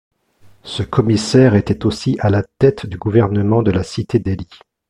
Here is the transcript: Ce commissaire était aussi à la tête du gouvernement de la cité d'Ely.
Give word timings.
Ce 0.63 0.81
commissaire 0.81 1.53
était 1.53 1.85
aussi 1.85 2.17
à 2.21 2.31
la 2.31 2.41
tête 2.41 2.87
du 2.87 2.97
gouvernement 2.97 3.61
de 3.61 3.69
la 3.69 3.83
cité 3.83 4.17
d'Ely. 4.17 4.47